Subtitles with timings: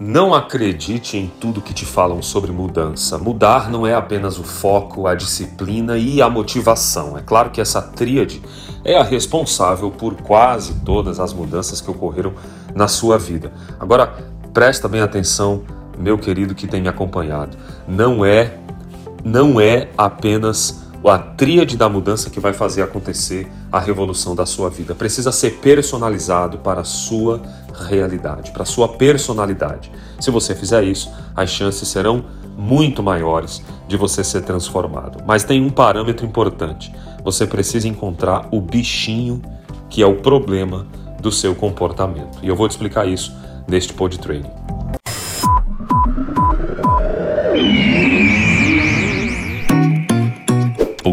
[0.00, 3.18] Não acredite em tudo que te falam sobre mudança.
[3.18, 7.18] Mudar não é apenas o foco, a disciplina e a motivação.
[7.18, 8.40] É claro que essa tríade
[8.84, 12.32] é a responsável por quase todas as mudanças que ocorreram
[12.74, 13.52] na sua vida.
[13.78, 14.06] Agora,
[14.54, 15.62] presta bem atenção,
[15.98, 17.56] meu querido que tem me acompanhado.
[17.86, 18.56] Não é
[19.24, 24.68] não é apenas a tríade da mudança que vai fazer acontecer a revolução da sua
[24.68, 24.94] vida.
[24.94, 27.40] Precisa ser personalizado para a sua
[27.88, 29.90] realidade, para a sua personalidade.
[30.20, 32.24] Se você fizer isso, as chances serão
[32.56, 35.22] muito maiores de você ser transformado.
[35.26, 36.92] Mas tem um parâmetro importante:
[37.22, 39.40] você precisa encontrar o bichinho
[39.88, 40.86] que é o problema
[41.20, 42.38] do seu comportamento.
[42.42, 43.34] E eu vou te explicar isso
[43.66, 44.50] neste pod training.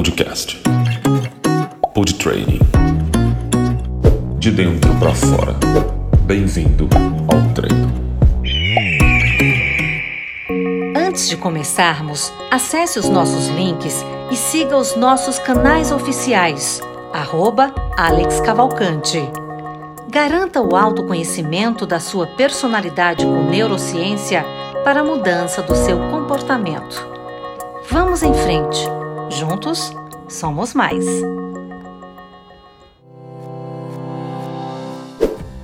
[0.05, 0.61] Podcast.
[1.95, 2.59] Pod Training.
[4.37, 5.55] De dentro para fora.
[6.27, 6.87] Bem-vindo
[7.27, 7.91] ao treino.
[10.95, 16.81] Antes de começarmos, acesse os nossos links e siga os nossos canais oficiais.
[17.11, 19.27] Arroba Alex Cavalcante.
[20.07, 24.45] Garanta o autoconhecimento da sua personalidade com neurociência
[24.83, 27.03] para a mudança do seu comportamento.
[27.89, 28.87] Vamos em frente.
[29.29, 29.91] Juntos,
[30.29, 31.03] somos mais.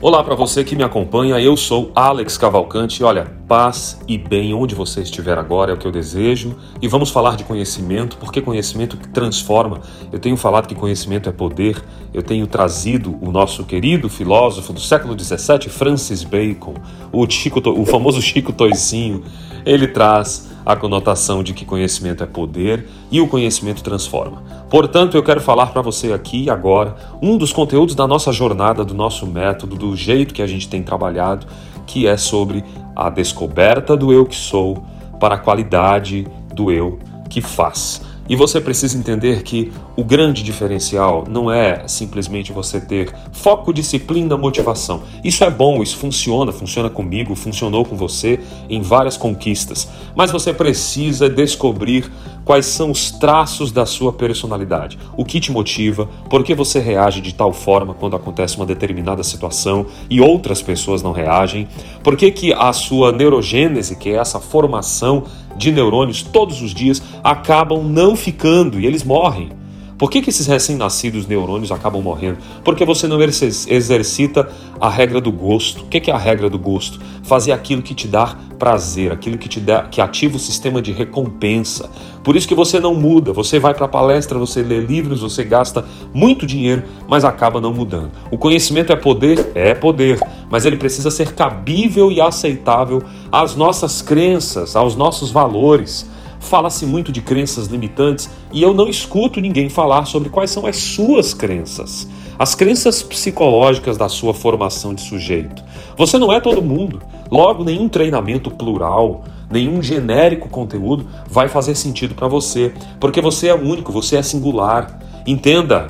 [0.02, 3.04] Olá para você que me acompanha, eu sou Alex Cavalcante.
[3.04, 6.58] Olha, paz e bem onde você estiver agora é o que eu desejo.
[6.82, 9.80] E vamos falar de conhecimento, porque conhecimento transforma.
[10.12, 11.80] Eu tenho falado que conhecimento é poder.
[12.12, 16.74] Eu tenho trazido o nosso querido filósofo do século XVII, Francis Bacon,
[17.12, 19.24] o, Chico, o famoso Chico Toicinho.
[19.64, 24.44] Ele traz a conotação de que conhecimento é poder e o conhecimento transforma.
[24.70, 28.86] Portanto, eu quero falar para você aqui e agora um dos conteúdos da nossa jornada,
[28.86, 31.48] do nosso método, do jeito que a gente tem trabalhado,
[31.86, 32.64] que é sobre
[32.96, 34.84] a descoberta do eu que sou
[35.20, 37.00] para a qualidade do eu
[37.30, 38.02] que faz.
[38.30, 44.36] E você precisa entender que o grande diferencial não é simplesmente você ter foco, disciplina,
[44.36, 45.04] motivação.
[45.24, 49.88] Isso é bom, isso funciona, funciona comigo, funcionou com você em várias conquistas.
[50.16, 52.12] Mas você precisa descobrir
[52.44, 57.22] quais são os traços da sua personalidade, o que te motiva, por que você reage
[57.22, 61.68] de tal forma quando acontece uma determinada situação e outras pessoas não reagem,
[62.04, 65.26] por que, que a sua neurogênese, que é essa formação
[65.56, 69.61] de neurônios todos os dias, acabam não ficando e eles morrem.
[70.02, 72.40] Por que, que esses recém-nascidos neurônios acabam morrendo?
[72.64, 75.84] Porque você não exercita a regra do gosto.
[75.84, 77.00] O que, que é a regra do gosto?
[77.22, 80.92] Fazer aquilo que te dá prazer, aquilo que te dá, que ativa o sistema de
[80.92, 81.88] recompensa.
[82.24, 83.32] Por isso que você não muda.
[83.32, 88.10] Você vai para palestra, você lê livros, você gasta muito dinheiro, mas acaba não mudando.
[88.32, 90.20] O conhecimento é poder, é poder,
[90.50, 96.10] mas ele precisa ser cabível e aceitável às nossas crenças, aos nossos valores.
[96.42, 100.76] Fala-se muito de crenças limitantes e eu não escuto ninguém falar sobre quais são as
[100.76, 102.08] suas crenças,
[102.38, 105.64] as crenças psicológicas da sua formação de sujeito.
[105.96, 112.16] Você não é todo mundo, logo, nenhum treinamento plural, nenhum genérico conteúdo vai fazer sentido
[112.16, 115.00] para você, porque você é único, você é singular.
[115.26, 115.88] Entenda,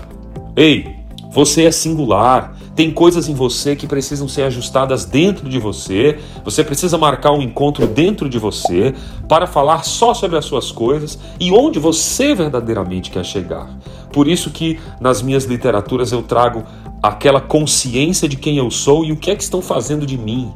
[0.56, 0.96] ei,
[1.32, 2.51] você é singular.
[2.76, 6.18] Tem coisas em você que precisam ser ajustadas dentro de você.
[6.44, 8.94] Você precisa marcar um encontro dentro de você
[9.28, 13.70] para falar só sobre as suas coisas e onde você verdadeiramente quer chegar.
[14.14, 16.64] Por isso que nas minhas literaturas eu trago
[17.04, 20.52] aquela consciência de quem eu sou e o que é que estão fazendo de mim.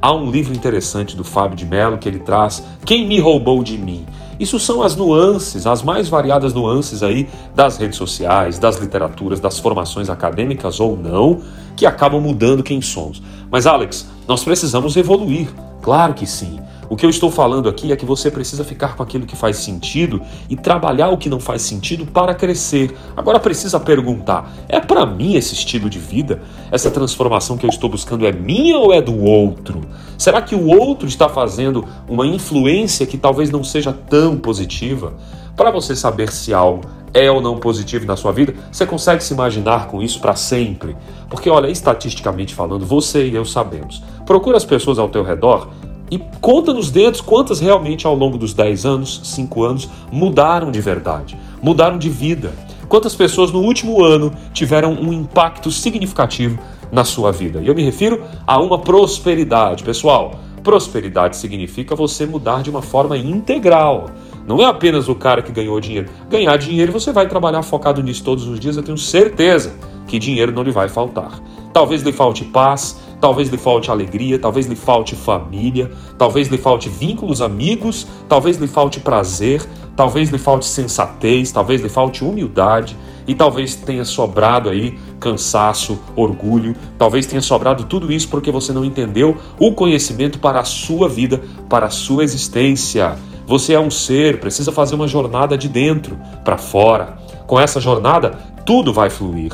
[0.00, 3.76] Há um livro interessante do Fábio de Mello que ele traz Quem me roubou de
[3.76, 4.06] mim?
[4.38, 9.58] Isso são as nuances, as mais variadas nuances aí das redes sociais, das literaturas, das
[9.58, 11.40] formações acadêmicas ou não,
[11.76, 13.22] que acabam mudando quem somos.
[13.50, 15.48] Mas Alex, nós precisamos evoluir.
[15.82, 16.60] Claro que sim.
[16.90, 19.58] O que eu estou falando aqui é que você precisa ficar com aquilo que faz
[19.58, 22.96] sentido e trabalhar o que não faz sentido para crescer.
[23.14, 26.40] Agora precisa perguntar: é para mim esse estilo de vida?
[26.72, 29.82] Essa transformação que eu estou buscando é minha ou é do outro?
[30.16, 35.12] Será que o outro está fazendo uma influência que talvez não seja tão positiva?
[35.54, 36.82] Para você saber se algo
[37.12, 40.96] é ou não positivo na sua vida, você consegue se imaginar com isso para sempre?
[41.28, 44.02] Porque, olha, estatisticamente falando, você e eu sabemos.
[44.24, 45.68] Procura as pessoas ao teu redor
[46.10, 50.80] e conta nos dedos quantas realmente ao longo dos 10 anos, 5 anos, mudaram de
[50.80, 52.52] verdade, mudaram de vida.
[52.88, 56.58] Quantas pessoas no último ano tiveram um impacto significativo
[56.90, 57.60] na sua vida?
[57.60, 59.84] E eu me refiro a uma prosperidade.
[59.84, 64.06] Pessoal, prosperidade significa você mudar de uma forma integral.
[64.46, 66.08] Não é apenas o cara que ganhou dinheiro.
[66.30, 69.74] Ganhar dinheiro, você vai trabalhar focado nisso todos os dias, eu tenho certeza
[70.06, 71.40] que dinheiro não lhe vai faltar.
[71.70, 76.88] talvez lhe falte paz, talvez lhe falte alegria, talvez lhe falte família, talvez lhe falte
[76.88, 79.64] vínculos amigos, talvez lhe falte prazer,
[79.96, 86.74] talvez lhe falte sensatez, talvez lhe falte humildade e talvez tenha sobrado aí cansaço, orgulho,
[86.96, 91.42] talvez tenha sobrado tudo isso porque você não entendeu o conhecimento para a sua vida,
[91.68, 93.16] para a sua existência.
[93.46, 97.18] Você é um ser, precisa fazer uma jornada de dentro para fora.
[97.46, 99.52] Com essa jornada, tudo vai fluir.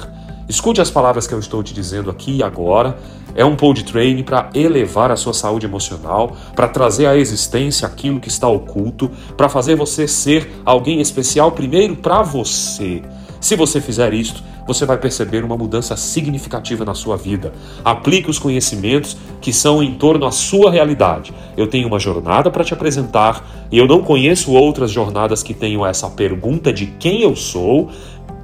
[0.49, 2.97] Escute as palavras que eu estou te dizendo aqui e agora.
[3.35, 8.21] É um pod training para elevar a sua saúde emocional, para trazer à existência aquilo
[8.21, 13.03] que está oculto, para fazer você ser alguém especial primeiro para você.
[13.41, 17.53] Se você fizer isto, você vai perceber uma mudança significativa na sua vida.
[17.85, 21.35] Aplique os conhecimentos que são em torno à sua realidade.
[21.57, 25.85] Eu tenho uma jornada para te apresentar e eu não conheço outras jornadas que tenham
[25.85, 27.91] essa pergunta de quem eu sou,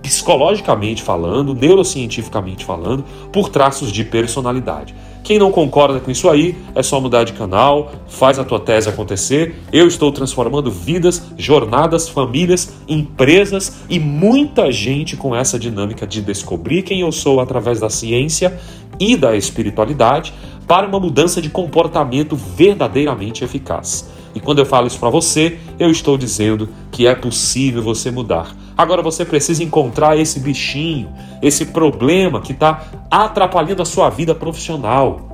[0.03, 4.95] psicologicamente falando, neurocientificamente falando, por traços de personalidade.
[5.23, 8.89] Quem não concorda com isso aí, é só mudar de canal, faz a tua tese
[8.89, 9.55] acontecer.
[9.73, 16.83] Eu estou transformando vidas, jornadas, famílias, empresas e muita gente com essa dinâmica de descobrir
[16.83, 18.59] quem eu sou através da ciência
[18.99, 20.33] e da espiritualidade
[20.67, 24.09] para uma mudança de comportamento verdadeiramente eficaz.
[24.35, 28.55] E quando eu falo isso para você, eu estou dizendo que é possível você mudar.
[28.77, 31.13] Agora você precisa encontrar esse bichinho,
[31.43, 35.29] esse problema que está atrapalhando a sua vida profissional.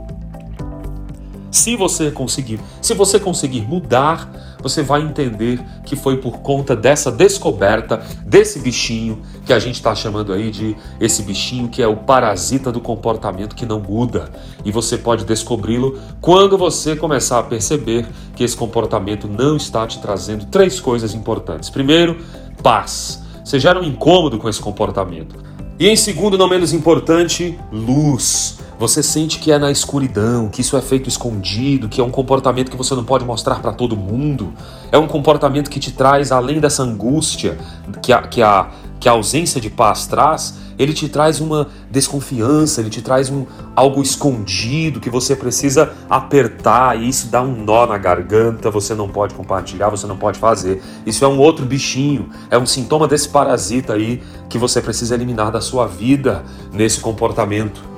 [1.51, 4.31] Se você conseguir, se você conseguir mudar,
[4.63, 9.95] você vai entender que foi por conta dessa descoberta desse bichinho que a gente está
[9.95, 14.31] chamando aí de esse bichinho que é o parasita do comportamento que não muda.
[14.65, 20.01] E você pode descobri-lo quando você começar a perceber que esse comportamento não está te
[20.01, 21.71] trazendo três coisas importantes.
[21.71, 22.19] Primeiro,
[22.63, 23.23] paz.
[23.45, 25.37] Você gera um incômodo com esse comportamento.
[25.79, 28.59] E em segundo, não menos importante, luz.
[28.79, 32.71] Você sente que é na escuridão, que isso é feito escondido, que é um comportamento
[32.71, 34.53] que você não pode mostrar para todo mundo.
[34.93, 37.57] É um comportamento que te traz, além dessa angústia
[38.03, 38.69] que a, que a,
[39.01, 43.47] que a ausência de paz traz, ele te traz uma desconfiança, ele te traz um
[43.75, 49.09] algo escondido que você precisa apertar e isso dá um nó na garganta, você não
[49.09, 50.83] pode compartilhar, você não pode fazer.
[51.07, 55.51] Isso é um outro bichinho, é um sintoma desse parasita aí que você precisa eliminar
[55.51, 56.45] da sua vida
[56.75, 57.96] nesse comportamento.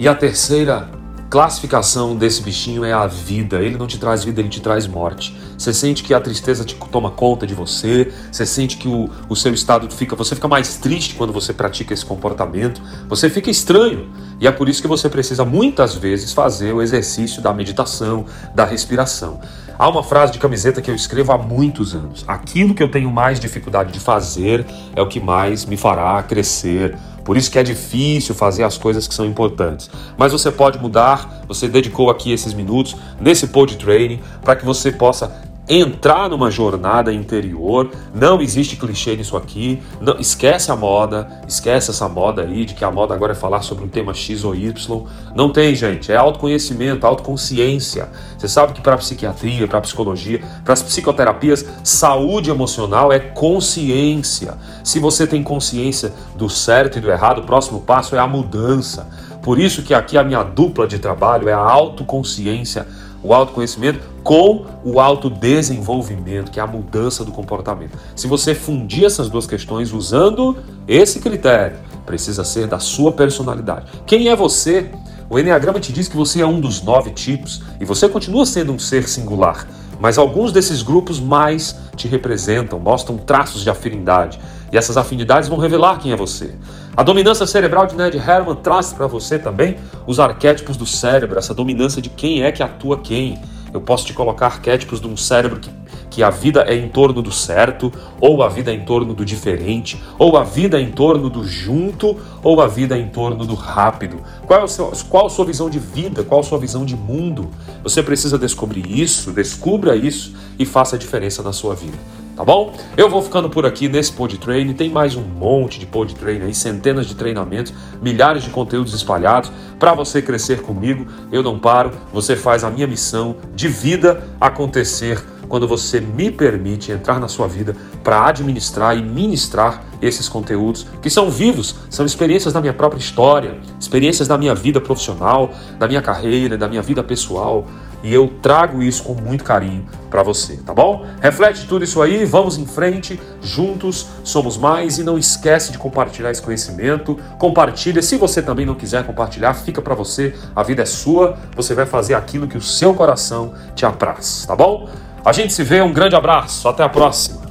[0.00, 0.88] E a terceira
[1.28, 3.60] classificação desse bichinho é a vida.
[3.60, 5.36] Ele não te traz vida, ele te traz morte.
[5.58, 9.36] Você sente que a tristeza te toma conta de você, você sente que o, o
[9.36, 10.16] seu estado fica.
[10.16, 12.80] Você fica mais triste quando você pratica esse comportamento,
[13.10, 14.10] você fica estranho.
[14.40, 18.24] E é por isso que você precisa muitas vezes fazer o exercício da meditação,
[18.54, 19.38] da respiração.
[19.78, 23.10] Há uma frase de camiseta que eu escrevo há muitos anos: aquilo que eu tenho
[23.10, 24.64] mais dificuldade de fazer
[24.96, 26.96] é o que mais me fará crescer
[27.30, 29.88] por isso que é difícil fazer as coisas que são importantes.
[30.18, 34.90] Mas você pode mudar, você dedicou aqui esses minutos nesse pod training para que você
[34.90, 35.32] possa
[35.70, 37.88] entrar numa jornada interior.
[38.12, 39.80] Não existe clichê nisso aqui.
[40.00, 43.62] Não, esquece a moda, esquece essa moda aí de que a moda agora é falar
[43.62, 45.06] sobre um tema X ou Y.
[45.32, 46.10] Não tem, gente.
[46.10, 48.08] É autoconhecimento, autoconsciência.
[48.36, 54.58] Você sabe que para psiquiatria, para psicologia, para as psicoterapias, saúde emocional é consciência.
[54.82, 59.08] Se você tem consciência do certo e do errado, o próximo passo é a mudança.
[59.40, 62.86] Por isso que aqui a minha dupla de trabalho é a autoconsciência
[63.22, 67.98] o autoconhecimento com o autodesenvolvimento, que é a mudança do comportamento.
[68.16, 73.86] Se você fundir essas duas questões usando esse critério, precisa ser da sua personalidade.
[74.06, 74.90] Quem é você?
[75.28, 78.72] O Enneagrama te diz que você é um dos nove tipos e você continua sendo
[78.72, 79.66] um ser singular,
[80.00, 84.40] mas alguns desses grupos mais te representam, mostram traços de afinidade
[84.72, 86.54] e essas afinidades vão revelar quem é você.
[86.96, 91.54] A dominância cerebral de Ned Herman traz para você também os arquétipos do cérebro, essa
[91.54, 93.38] dominância de quem é que atua quem.
[93.72, 95.70] Eu posso te colocar arquétipos de um cérebro que,
[96.10, 99.24] que a vida é em torno do certo, ou a vida é em torno do
[99.24, 103.46] diferente, ou a vida é em torno do junto, ou a vida é em torno
[103.46, 104.20] do rápido.
[104.44, 106.24] Qual, é seu, qual a sua visão de vida?
[106.24, 107.48] Qual a sua visão de mundo?
[107.84, 111.96] Você precisa descobrir isso, descubra isso e faça a diferença na sua vida
[112.36, 112.72] tá bom?
[112.96, 116.42] Eu vou ficando por aqui nesse Pod Train, tem mais um monte de Pod Train
[116.42, 121.06] aí, centenas de treinamentos, milhares de conteúdos espalhados para você crescer comigo.
[121.32, 126.92] Eu não paro, você faz a minha missão de vida acontecer quando você me permite
[126.92, 132.54] entrar na sua vida para administrar e ministrar esses conteúdos que são vivos, são experiências
[132.54, 137.02] da minha própria história, experiências da minha vida profissional, da minha carreira, da minha vida
[137.02, 137.66] pessoal,
[138.02, 141.04] e eu trago isso com muito carinho para você, tá bom?
[141.20, 146.30] Reflete tudo isso aí, vamos em frente, juntos somos mais e não esquece de compartilhar
[146.30, 147.18] esse conhecimento.
[147.38, 151.74] Compartilha, se você também não quiser compartilhar, fica para você, a vida é sua, você
[151.74, 154.88] vai fazer aquilo que o seu coração te apraz, tá bom?
[155.22, 157.42] A gente se vê, um grande abraço, até a próxima.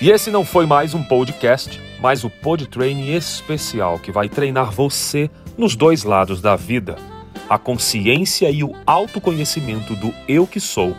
[0.00, 4.70] E esse não foi mais um podcast, mas o Pod Training especial que vai treinar
[4.70, 6.94] você nos dois lados da vida,
[7.50, 10.96] a consciência e o autoconhecimento do eu que sou,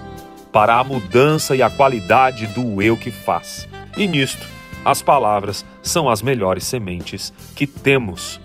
[0.51, 3.65] para a mudança e a qualidade do eu que faz.
[3.95, 4.45] E nisto,
[4.83, 8.41] as palavras são as melhores sementes que temos.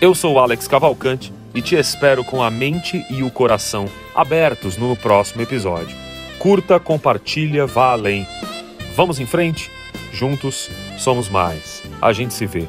[0.00, 4.96] Eu sou Alex Cavalcante e te espero com a mente e o coração abertos no
[4.96, 5.96] próximo episódio.
[6.38, 8.26] Curta, compartilha, vá além.
[8.94, 9.70] Vamos em frente?
[10.12, 11.82] Juntos somos mais.
[12.00, 12.66] A gente se vê.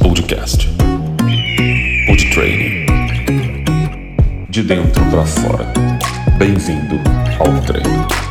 [0.00, 0.68] Podcast.
[2.06, 2.86] Pod Training.
[4.48, 5.77] De dentro para fora.
[6.38, 7.00] Bem-vindo
[7.40, 8.27] ao treino.